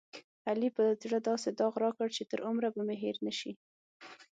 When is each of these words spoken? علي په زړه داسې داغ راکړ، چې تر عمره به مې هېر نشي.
علي 0.49 0.69
په 0.77 0.83
زړه 1.03 1.17
داسې 1.29 1.49
داغ 1.59 1.73
راکړ، 1.83 2.07
چې 2.17 2.23
تر 2.31 2.39
عمره 2.47 2.69
به 2.75 2.81
مې 2.87 2.95
هېر 3.03 3.17
نشي. 3.27 3.51